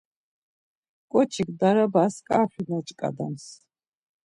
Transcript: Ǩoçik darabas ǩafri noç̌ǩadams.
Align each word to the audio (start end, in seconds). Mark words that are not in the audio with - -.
Ǩoçik 1.11 1.49
darabas 1.59 2.15
ǩafri 2.27 2.63
noç̌ǩadams. 2.69 3.45